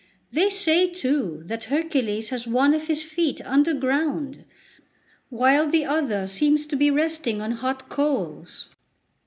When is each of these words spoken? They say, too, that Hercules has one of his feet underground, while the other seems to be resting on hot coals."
They 0.31 0.49
say, 0.49 0.89
too, 0.91 1.43
that 1.45 1.65
Hercules 1.65 2.29
has 2.29 2.47
one 2.47 2.73
of 2.73 2.87
his 2.87 3.03
feet 3.03 3.39
underground, 3.45 4.45
while 5.29 5.67
the 5.67 5.85
other 5.85 6.25
seems 6.25 6.65
to 6.65 6.75
be 6.75 6.89
resting 6.89 7.39
on 7.39 7.51
hot 7.51 7.87
coals." 7.87 8.69